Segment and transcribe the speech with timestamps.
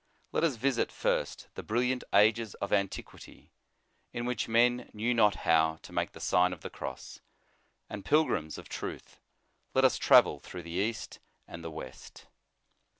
[0.31, 3.53] Let us visit first, the brilliant ages of antiquity,
[4.11, 7.19] in which men knew not how to make the Sign of the Cross;
[7.87, 9.19] and, pilgrims of truth,
[9.75, 12.25] let us travel through the East and the West.